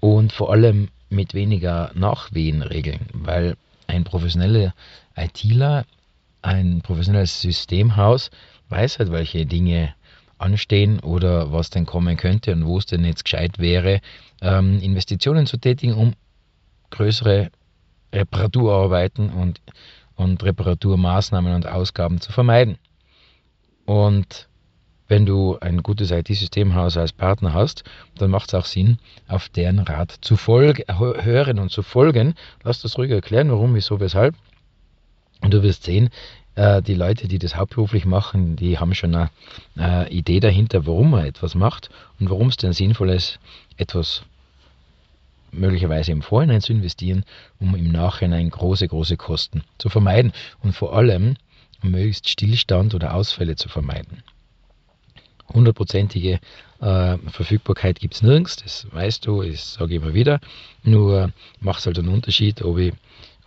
und 0.00 0.32
vor 0.32 0.52
allem 0.52 0.88
mit 1.08 1.34
weniger 1.34 1.92
Nachwehen 1.94 2.62
regeln, 2.62 3.06
weil 3.12 3.56
ein 3.86 4.04
professioneller 4.04 4.74
ITler, 5.14 5.84
ein 6.46 6.80
professionelles 6.80 7.40
Systemhaus 7.40 8.30
weiß 8.68 9.00
halt, 9.00 9.10
welche 9.10 9.46
Dinge 9.46 9.94
anstehen 10.38 11.00
oder 11.00 11.52
was 11.52 11.70
denn 11.70 11.86
kommen 11.86 12.16
könnte 12.16 12.52
und 12.52 12.66
wo 12.66 12.78
es 12.78 12.86
denn 12.86 13.04
jetzt 13.04 13.24
gescheit 13.24 13.58
wäre, 13.58 14.00
ähm, 14.40 14.78
Investitionen 14.80 15.46
zu 15.46 15.56
tätigen, 15.56 15.94
um 15.94 16.14
größere 16.90 17.50
Reparaturarbeiten 18.12 19.30
und, 19.30 19.60
und 20.14 20.42
Reparaturmaßnahmen 20.44 21.52
und 21.52 21.66
Ausgaben 21.66 22.20
zu 22.20 22.32
vermeiden. 22.32 22.78
Und 23.84 24.48
wenn 25.08 25.26
du 25.26 25.58
ein 25.60 25.82
gutes 25.82 26.12
IT-Systemhaus 26.12 26.96
als 26.96 27.12
Partner 27.12 27.54
hast, 27.54 27.82
dann 28.18 28.30
macht 28.30 28.50
es 28.50 28.54
auch 28.54 28.66
Sinn, 28.66 28.98
auf 29.26 29.48
deren 29.48 29.80
Rat 29.80 30.16
zu 30.20 30.36
folgen, 30.36 30.84
hören 30.96 31.58
und 31.58 31.70
zu 31.70 31.82
folgen. 31.82 32.34
Lass 32.62 32.82
das 32.82 32.98
ruhig 32.98 33.10
erklären, 33.10 33.50
warum, 33.50 33.74
wieso, 33.74 33.98
weshalb. 33.98 34.36
Und 35.40 35.52
du 35.52 35.62
wirst 35.62 35.84
sehen, 35.84 36.10
äh, 36.54 36.82
die 36.82 36.94
Leute, 36.94 37.28
die 37.28 37.38
das 37.38 37.56
hauptberuflich 37.56 38.06
machen, 38.06 38.56
die 38.56 38.78
haben 38.78 38.94
schon 38.94 39.14
eine, 39.14 39.30
eine 39.76 40.10
Idee 40.10 40.40
dahinter, 40.40 40.86
warum 40.86 41.10
man 41.10 41.26
etwas 41.26 41.54
macht 41.54 41.90
und 42.18 42.30
warum 42.30 42.48
es 42.48 42.56
denn 42.56 42.72
sinnvoll 42.72 43.10
ist, 43.10 43.38
etwas 43.76 44.22
möglicherweise 45.52 46.12
im 46.12 46.22
Vorhinein 46.22 46.60
zu 46.60 46.72
investieren, 46.72 47.24
um 47.60 47.74
im 47.74 47.90
Nachhinein 47.90 48.50
große, 48.50 48.88
große 48.88 49.16
Kosten 49.16 49.62
zu 49.78 49.88
vermeiden 49.88 50.32
und 50.62 50.72
vor 50.72 50.94
allem 50.94 51.36
möglichst 51.82 52.28
Stillstand 52.28 52.94
oder 52.94 53.14
Ausfälle 53.14 53.56
zu 53.56 53.68
vermeiden 53.68 54.22
hundertprozentige 55.52 56.40
äh, 56.80 57.18
Verfügbarkeit 57.28 58.00
gibt 58.00 58.14
es 58.14 58.22
nirgends, 58.22 58.56
das 58.56 58.86
weißt 58.90 59.26
du, 59.26 59.42
das 59.42 59.74
sage 59.74 59.94
ich 59.94 60.02
immer 60.02 60.14
wieder. 60.14 60.40
Nur 60.82 61.32
macht 61.60 61.80
es 61.80 61.86
halt 61.86 61.98
einen 61.98 62.08
Unterschied, 62.08 62.62
ob 62.62 62.78
ich, 62.78 62.92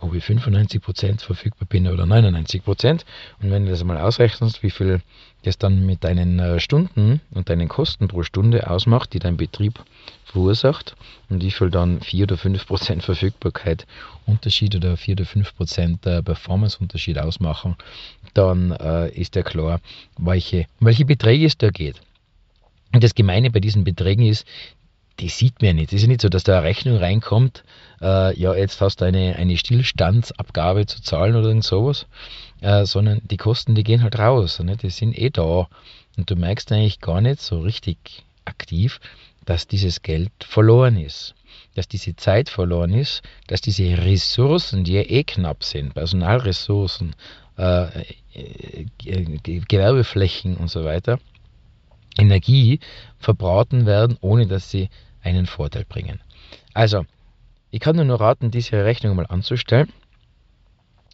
ob 0.00 0.14
ich 0.14 0.24
95% 0.24 1.20
verfügbar 1.20 1.66
bin 1.68 1.86
oder 1.86 2.04
99%. 2.04 3.04
Und 3.42 3.50
wenn 3.50 3.64
du 3.64 3.70
das 3.70 3.84
mal 3.84 3.98
ausrechnest, 3.98 4.62
wie 4.62 4.70
viel 4.70 5.00
das 5.42 5.58
dann 5.58 5.86
mit 5.86 6.04
deinen 6.04 6.38
äh, 6.38 6.60
Stunden 6.60 7.20
und 7.30 7.48
deinen 7.48 7.68
Kosten 7.68 8.08
pro 8.08 8.22
Stunde 8.22 8.68
ausmacht, 8.68 9.12
die 9.12 9.18
dein 9.18 9.36
Betrieb 9.36 9.80
verursacht 10.24 10.96
und 11.28 11.42
wie 11.42 11.50
viel 11.50 11.70
dann 11.70 12.00
4 12.00 12.24
oder 12.24 12.36
5 12.36 12.66
Prozent 12.66 13.02
Verfügbarkeit 13.02 13.86
Unterschied 14.26 14.74
oder 14.76 14.96
4 14.96 15.14
oder 15.14 15.24
5 15.24 15.56
Prozent 15.56 16.06
äh, 16.06 16.22
Performance 16.22 16.78
Unterschied 16.78 17.18
ausmachen, 17.18 17.76
dann 18.34 18.72
äh, 18.72 19.10
ist 19.10 19.34
ja 19.34 19.42
klar, 19.42 19.80
welche, 20.18 20.66
um 20.78 20.86
welche 20.86 21.04
Beträge 21.04 21.46
es 21.46 21.56
da 21.56 21.70
geht. 21.70 22.00
Und 22.92 23.04
das 23.04 23.14
Gemeine 23.14 23.50
bei 23.50 23.60
diesen 23.60 23.84
Beträgen 23.84 24.26
ist, 24.26 24.46
die 25.20 25.28
sieht 25.28 25.60
man 25.62 25.76
nicht. 25.76 25.92
Es 25.92 25.96
ist 25.96 26.02
ja 26.02 26.08
nicht 26.08 26.22
so, 26.22 26.28
dass 26.28 26.44
da 26.44 26.58
eine 26.58 26.66
Rechnung 26.66 26.96
reinkommt, 26.96 27.62
äh, 28.00 28.38
ja, 28.38 28.54
jetzt 28.54 28.80
hast 28.80 29.00
du 29.00 29.04
eine, 29.04 29.36
eine 29.36 29.56
Stillstandsabgabe 29.56 30.86
zu 30.86 31.02
zahlen 31.02 31.36
oder 31.36 31.48
irgend 31.48 31.64
sowas, 31.64 32.06
äh, 32.60 32.84
sondern 32.86 33.20
die 33.24 33.36
Kosten, 33.36 33.74
die 33.74 33.84
gehen 33.84 34.02
halt 34.02 34.18
raus. 34.18 34.58
Ne? 34.60 34.76
Die 34.76 34.90
sind 34.90 35.16
eh 35.18 35.30
da. 35.30 35.68
Und 36.16 36.30
du 36.30 36.36
merkst 36.36 36.72
eigentlich 36.72 37.00
gar 37.00 37.20
nicht 37.20 37.40
so 37.40 37.60
richtig 37.60 38.24
aktiv, 38.44 39.00
dass 39.44 39.66
dieses 39.66 40.02
Geld 40.02 40.32
verloren 40.40 40.96
ist. 40.96 41.34
Dass 41.74 41.88
diese 41.88 42.16
Zeit 42.16 42.48
verloren 42.48 42.92
ist, 42.92 43.22
dass 43.46 43.60
diese 43.60 43.84
Ressourcen, 43.84 44.84
die 44.84 44.94
ja 44.94 45.02
eh 45.02 45.24
knapp 45.24 45.62
sind, 45.62 45.94
Personalressourcen, 45.94 47.14
äh, 47.58 47.84
äh 48.34 48.86
Gewerbeflächen 49.68 50.56
und 50.56 50.68
so 50.68 50.84
weiter, 50.84 51.18
Energie 52.18 52.80
verbraten 53.18 53.86
werden, 53.86 54.16
ohne 54.20 54.46
dass 54.46 54.70
sie 54.70 54.88
einen 55.22 55.46
Vorteil 55.46 55.84
bringen. 55.84 56.20
Also, 56.74 57.04
ich 57.70 57.80
kann 57.80 58.04
nur 58.04 58.20
raten, 58.20 58.50
diese 58.50 58.84
Rechnung 58.84 59.16
mal 59.16 59.26
anzustellen. 59.26 59.92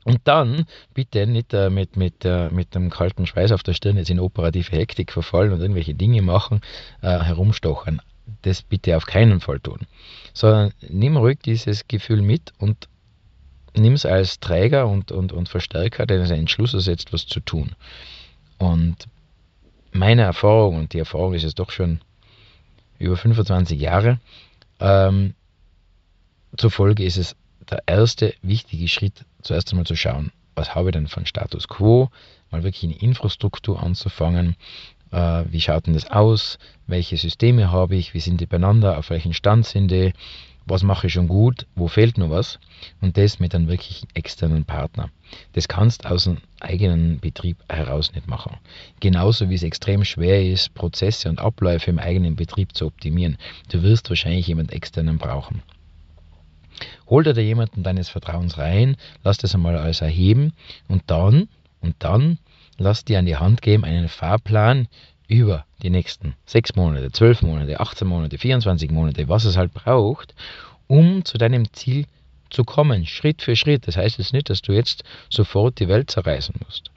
Und 0.05 0.21
dann 0.25 0.67
bitte 0.95 1.27
nicht 1.27 1.53
äh, 1.53 1.69
mit, 1.69 1.97
mit, 1.97 2.25
äh, 2.25 2.49
mit 2.51 2.77
einem 2.77 2.91
kalten 2.91 3.27
Schweiß 3.27 3.51
auf 3.51 3.65
der 3.65 3.75
Stirn 3.75 3.97
jetzt 3.97 4.09
in 4.09 4.21
operative 4.21 4.77
Hektik 4.77 5.11
verfallen 5.11 5.53
und 5.53 5.61
irgendwelche 5.61 5.95
Dinge 5.95 6.23
machen, 6.23 6.61
äh, 7.03 7.19
herumstochern. 7.19 8.01
Das 8.43 8.63
bitte 8.63 8.97
auf 8.97 9.07
keinen 9.07 9.41
Fall 9.41 9.59
tun. 9.59 9.81
Sondern 10.33 10.73
nimm 10.89 11.17
ruhig 11.17 11.41
dieses 11.45 11.89
Gefühl 11.89 12.23
mit 12.23 12.53
und 12.59 12.89
nimm 13.75 13.95
es 13.95 14.07
als 14.07 14.39
Träger 14.39 14.87
und, 14.87 15.11
und, 15.11 15.33
und 15.33 15.49
Verstärker 15.49 16.07
deines 16.07 16.31
Entschlusses 16.31 16.87
jetzt 16.87 17.13
was 17.13 17.27
zu 17.27 17.41
tun. 17.41 17.73
Und 18.59 19.09
meine 19.93 20.23
Erfahrung, 20.23 20.77
und 20.77 20.93
die 20.93 20.99
Erfahrung 20.99 21.35
ist 21.35 21.43
jetzt 21.43 21.59
doch 21.59 21.71
schon 21.71 22.01
über 22.99 23.17
25 23.17 23.81
Jahre, 23.81 24.19
ähm, 24.81 25.35
zur 26.57 26.71
Folge 26.71 27.05
ist 27.05 27.17
es 27.17 27.37
der 27.71 27.83
erste 27.87 28.35
wichtige 28.43 28.89
Schritt, 28.89 29.25
zuerst 29.43 29.71
einmal 29.71 29.87
zu 29.87 29.97
schauen, 29.97 30.33
was 30.55 30.75
habe 30.75 30.89
ich 30.89 30.93
denn 30.93 31.09
von 31.09 31.27
Status 31.27 31.69
Quo, 31.69 32.11
mal 32.51 32.63
wirklich 32.63 32.85
eine 32.85 32.99
Infrastruktur 32.99 33.83
anzufangen, 33.83 34.57
äh, 35.11 35.45
wie 35.51 35.61
schaut 35.61 35.87
denn 35.87 35.95
das 35.95 36.11
aus, 36.11 36.59
welche 36.87 37.17
Systeme 37.17 37.71
habe 37.71 37.97
ich, 37.97 38.15
wie 38.15 38.21
sind 38.21 38.41
die 38.41 38.47
beieinander, 38.47 38.99
auf 38.99 39.11
welchem 39.11 39.33
Stand 39.33 39.67
sind 39.67 39.91
die, 39.91 40.13
was 40.67 40.83
mache 40.83 41.07
ich 41.07 41.13
schon 41.13 41.29
gut, 41.29 41.67
wo 41.77 41.89
fehlt 41.89 42.19
noch 42.19 42.31
was 42.31 42.59
und 43.01 43.17
das 43.17 43.39
mit 43.39 43.55
einem 43.55 43.69
wirklich 43.69 44.03
externen 44.15 44.65
Partner. 44.65 45.11
Das 45.53 45.69
kannst 45.69 46.05
du 46.05 46.11
aus 46.11 46.25
dem 46.25 46.39
eigenen 46.61 47.21
Betrieb 47.21 47.57
heraus 47.69 48.13
nicht 48.13 48.27
machen. 48.27 48.57
Genauso 49.01 49.49
wie 49.49 49.55
es 49.55 49.63
extrem 49.63 50.05
schwer 50.05 50.45
ist, 50.45 50.75
Prozesse 50.75 51.29
und 51.29 51.39
Abläufe 51.39 51.91
im 51.91 51.99
eigenen 51.99 52.37
Betrieb 52.37 52.75
zu 52.75 52.87
optimieren. 52.87 53.39
Du 53.71 53.83
wirst 53.83 54.09
wahrscheinlich 54.11 54.49
jemand 54.49 54.73
externen 54.73 55.19
brauchen. 55.19 55.63
Hol 57.09 57.23
dir 57.23 57.33
da 57.33 57.41
jemanden 57.41 57.83
deines 57.83 58.09
Vertrauens 58.09 58.59
rein, 58.59 58.97
lass 59.23 59.39
das 59.39 59.55
einmal 59.55 59.77
alles 59.77 60.01
erheben 60.01 60.53
und 60.89 61.05
dann, 61.07 61.49
und 61.81 61.95
dann 62.01 62.39
lass 62.77 63.05
dir 63.05 63.19
an 63.19 63.27
die 63.27 63.37
Hand 63.37 63.63
geben 63.63 63.85
einen 63.85 64.09
Fahrplan, 64.09 64.89
über 65.29 65.65
die 65.83 65.91
nächsten 65.91 66.35
sechs 66.47 66.75
Monate, 66.77 67.11
zwölf 67.13 67.43
Monate, 67.43 67.81
18 67.81 68.07
Monate, 68.07 68.39
24 68.39 68.91
Monate, 68.91 69.29
was 69.29 69.45
es 69.45 69.57
halt 69.57 69.73
braucht, 69.75 70.35
um 70.87 71.25
zu 71.25 71.39
deinem 71.39 71.73
Ziel 71.73 72.07
zu 72.51 72.65
kommen, 72.65 73.07
Schritt 73.07 73.43
für 73.43 73.57
Schritt. 73.57 73.89
Das 73.89 73.97
heißt 73.97 74.19
jetzt 74.19 74.33
nicht, 74.33 74.51
dass 74.51 74.63
du 74.63 74.73
jetzt 74.73 75.03
sofort 75.31 75.81
die 75.81 75.89
Welt 75.89 76.11
zerreißen 76.11 76.55
musst 76.65 76.91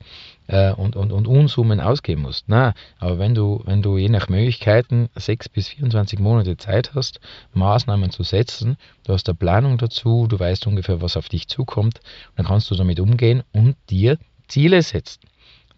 äh, 0.50 0.72
und, 0.74 0.96
und, 0.96 1.12
und 1.12 1.28
Unsummen 1.28 1.80
ausgeben 1.80 2.24
musst. 2.24 2.46
Na, 2.48 2.74
aber 2.98 3.20
wenn 3.20 3.36
du, 3.36 3.62
wenn 3.66 3.82
du 3.82 3.98
je 3.98 4.10
nach 4.10 4.30
Möglichkeiten 4.30 5.10
sechs 5.16 5.48
bis 5.48 5.68
24 5.70 6.20
Monate 6.20 6.58
Zeit 6.58 6.92
hast, 6.96 7.20
Maßnahmen 7.54 8.10
zu 8.12 8.24
setzen, 8.24 8.78
du 9.06 9.14
hast 9.14 9.30
eine 9.30 9.36
Planung 9.36 9.78
dazu, 9.78 10.28
du 10.28 10.40
weißt 10.40 10.68
ungefähr, 10.68 11.02
was 11.02 11.18
auf 11.18 11.30
dich 11.30 11.48
zukommt, 11.48 12.02
dann 12.36 12.48
kannst 12.48 12.70
du 12.72 12.76
damit 12.76 13.00
umgehen 13.00 13.44
und 13.52 13.76
dir 13.90 14.18
Ziele 14.48 14.82
setzen. 14.82 15.22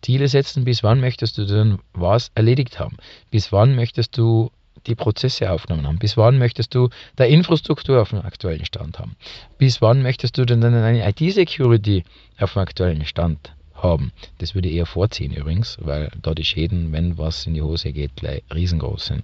Ziele 0.02 0.28
setzen, 0.28 0.66
bis 0.66 0.84
wann 0.84 1.00
möchtest 1.00 1.38
du 1.38 1.46
denn 1.46 1.80
was 1.94 2.32
erledigt 2.36 2.80
haben? 2.80 2.98
Bis 3.30 3.52
wann 3.52 3.76
möchtest 3.76 4.18
du 4.18 4.52
die 4.88 4.96
Prozesse 4.96 5.52
aufgenommen 5.52 5.88
haben? 5.88 6.00
Bis 6.00 6.18
wann 6.18 6.38
möchtest 6.38 6.74
du 6.74 6.90
der 7.18 7.30
Infrastruktur 7.30 8.02
auf 8.02 8.10
dem 8.10 8.22
aktuellen 8.22 8.66
Stand 8.66 9.00
haben? 9.00 9.16
Bis 9.58 9.82
wann 9.82 10.02
möchtest 10.02 10.38
du 10.38 10.46
denn 10.46 10.64
eine 10.64 11.08
IT-Security 11.08 12.04
auf 12.40 12.54
dem 12.54 12.62
aktuellen 12.62 13.06
Stand 13.06 13.54
haben? 13.76 14.12
Das 14.40 14.56
würde 14.56 14.70
ich 14.70 14.76
eher 14.76 14.86
vorziehen 14.86 15.34
übrigens, 15.34 15.78
weil 15.80 16.12
da 16.22 16.34
die 16.34 16.46
Schäden, 16.46 16.92
wenn 16.92 17.18
was 17.18 17.46
in 17.46 17.54
die 17.54 17.62
Hose 17.62 17.92
geht, 17.92 18.16
gleich 18.16 18.44
riesengroß 18.54 19.06
sind. 19.06 19.24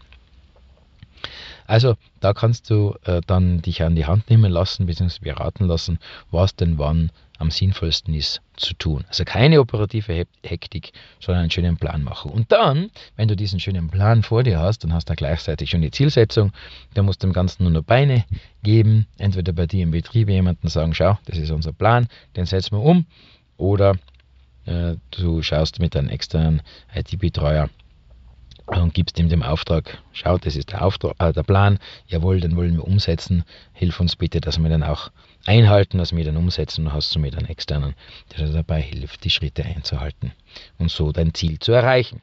Also 1.66 1.96
da 2.20 2.34
kannst 2.34 2.70
du 2.70 2.96
äh, 3.06 3.22
dann 3.26 3.62
dich 3.62 3.84
an 3.84 3.96
die 3.96 4.06
Hand 4.06 4.30
nehmen 4.30 4.52
lassen, 4.52 4.86
bzw. 4.86 5.20
beraten 5.22 5.66
lassen, 5.66 6.00
was 6.32 6.56
denn 6.56 6.78
wann 6.78 7.12
am 7.38 7.52
sinnvollsten 7.52 8.14
ist 8.14 8.42
zu 8.56 8.74
tun. 8.74 9.04
Also 9.08 9.24
keine 9.24 9.60
operative 9.60 10.26
Hektik, 10.44 10.92
sondern 11.20 11.44
einen 11.44 11.52
schönen 11.52 11.78
Plan 11.78 12.04
machen. 12.04 12.32
Und 12.32 12.52
dann, 12.52 12.90
wenn 13.16 13.28
du 13.28 13.36
diesen 13.36 13.60
schönen 13.60 13.90
Plan 13.90 14.24
vor 14.24 14.44
dir 14.44 14.60
hast, 14.60 14.84
dann 14.84 14.94
hast 14.94 15.10
du 15.10 15.16
gleichzeitig 15.16 15.70
schon 15.70 15.82
die 15.82 15.92
Zielsetzung. 15.92 16.52
Da 16.96 17.04
musst 17.04 17.22
du 17.22 17.28
dem 17.28 17.34
Ganzen 17.34 17.64
nur 17.64 17.72
noch 17.72 17.84
Beine 17.84 18.26
geben. 18.64 19.06
Entweder 19.18 19.54
bei 19.54 19.68
dir 19.68 19.84
im 19.84 19.92
Betrieb 19.92 20.30
jemanden 20.30 20.68
sagen, 20.68 20.96
schau, 20.96 21.18
das 21.26 21.38
ist 21.38 21.52
unser 21.52 21.74
Plan, 21.74 22.08
den 22.36 22.46
setzen 22.46 22.78
wir 22.78 22.82
um. 22.82 23.06
Oder 23.58 23.96
äh, 24.66 24.96
du 25.12 25.42
schaust 25.44 25.80
mit 25.80 25.96
einem 25.96 26.10
externen 26.10 26.62
IT-Betreuer 26.94 27.70
und 28.68 28.94
gibst 28.94 29.18
ihm 29.18 29.30
den 29.30 29.44
Auftrag, 29.44 29.98
schau, 30.12 30.38
das 30.38 30.56
ist 30.56 30.72
der, 30.72 30.84
Auftrag, 30.84 31.16
äh, 31.20 31.32
der 31.32 31.44
Plan, 31.44 31.80
jawohl, 32.08 32.42
den 32.42 32.56
wollen 32.56 32.76
wir 32.76 32.86
umsetzen, 32.86 33.44
hilf 33.74 34.00
uns 34.00 34.16
bitte, 34.16 34.42
dass 34.42 34.60
wir 34.60 34.70
den 34.70 34.84
auch 34.84 35.10
einhalten, 35.46 35.98
dass 35.98 36.16
wir 36.16 36.24
den 36.24 36.38
umsetzen 36.38 36.88
und 36.88 36.94
hast 36.94 37.16
du 37.16 37.20
mit 37.20 37.36
einen 37.36 37.48
externen, 37.48 37.96
der 38.32 38.46
dir 38.46 38.54
dabei 38.54 38.82
hilft, 38.82 39.24
die 39.24 39.30
Schritte 39.30 39.64
einzuhalten 39.64 40.34
und 40.78 40.92
so 40.92 41.12
dein 41.12 41.34
Ziel 41.34 41.60
zu 41.60 41.72
erreichen. 41.72 42.22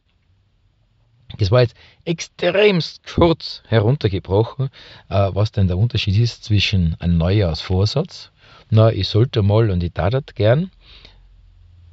Das 1.38 1.50
war 1.50 1.62
jetzt 1.62 1.74
extremst 2.04 3.04
kurz 3.06 3.62
heruntergebrochen, 3.66 4.68
äh, 5.08 5.30
was 5.32 5.50
denn 5.50 5.66
der 5.66 5.78
Unterschied 5.78 6.18
ist 6.18 6.44
zwischen 6.44 6.94
einem 7.00 7.16
Neujahrsvorsatz, 7.16 8.30
na, 8.70 8.92
ich 8.92 9.08
sollte 9.08 9.42
mal 9.42 9.70
und 9.70 9.82
ich 9.82 9.92
tat 9.92 10.36
gern, 10.36 10.70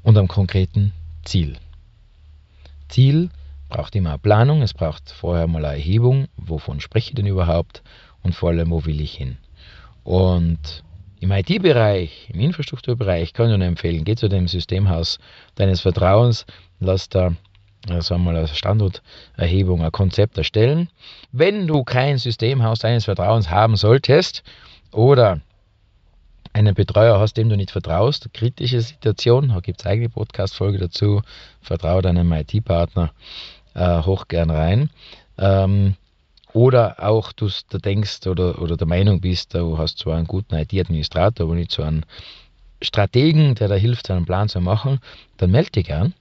und 0.03 0.17
einem 0.17 0.27
konkreten 0.27 0.93
Ziel. 1.23 1.57
Ziel 2.89 3.29
braucht 3.71 3.95
immer 3.95 4.11
eine 4.11 4.19
Planung, 4.19 4.61
es 4.61 4.73
braucht 4.73 5.09
vorher 5.09 5.47
mal 5.47 5.65
eine 5.65 5.77
Erhebung, 5.77 6.27
wovon 6.37 6.79
spreche 6.79 7.09
ich 7.09 7.15
denn 7.15 7.25
überhaupt 7.25 7.81
und 8.21 8.35
vor 8.35 8.49
allem, 8.49 8.69
wo 8.69 8.85
will 8.85 9.01
ich 9.01 9.15
hin. 9.15 9.37
Und 10.03 10.83
im 11.19 11.31
IT-Bereich, 11.31 12.29
im 12.33 12.39
Infrastrukturbereich 12.41 13.33
kann 13.33 13.49
ich 13.49 13.57
nur 13.57 13.65
empfehlen, 13.65 14.03
geh 14.03 14.15
zu 14.15 14.27
dem 14.27 14.47
Systemhaus 14.47 15.19
deines 15.55 15.81
Vertrauens, 15.81 16.45
lass 16.79 17.09
da 17.09 17.33
also 17.89 18.15
einmal 18.15 18.35
eine 18.35 18.47
Standorterhebung, 18.47 19.83
ein 19.83 19.91
Konzept 19.91 20.37
erstellen. 20.37 20.89
Wenn 21.31 21.65
du 21.65 21.83
kein 21.83 22.17
Systemhaus 22.17 22.79
deines 22.79 23.05
Vertrauens 23.05 23.49
haben 23.49 23.75
solltest 23.75 24.43
oder 24.91 25.41
einen 26.53 26.75
Betreuer 26.75 27.19
hast, 27.19 27.37
dem 27.37 27.49
du 27.49 27.55
nicht 27.55 27.71
vertraust, 27.71 28.33
kritische 28.33 28.81
Situation, 28.81 29.49
da 29.49 29.59
gibt 29.61 29.79
es 29.79 29.85
eigene 29.85 30.09
Podcast-Folge 30.09 30.79
dazu, 30.79 31.21
vertraue 31.61 32.01
deinem 32.01 32.31
IT-Partner 32.33 33.13
äh, 33.73 34.03
hoch 34.03 34.25
rein. 34.31 34.89
Ähm, 35.37 35.95
oder 36.53 37.01
auch 37.01 37.31
du 37.31 37.49
denkst 37.71 38.27
oder, 38.27 38.61
oder 38.61 38.75
der 38.75 38.87
Meinung 38.87 39.21
bist, 39.21 39.53
du 39.53 39.77
hast 39.77 39.99
zwar 39.99 40.17
einen 40.17 40.27
guten 40.27 40.55
IT-Administrator, 40.55 41.45
aber 41.45 41.55
nicht 41.55 41.71
so 41.71 41.83
einen 41.83 42.05
Strategen, 42.81 43.55
der 43.55 43.69
da 43.69 43.75
hilft, 43.75 44.07
seinen 44.07 44.25
Plan 44.25 44.49
zu 44.49 44.59
machen, 44.59 44.99
dann 45.37 45.51
melde 45.51 45.71
dich 45.71 45.87
gern. 45.87 46.13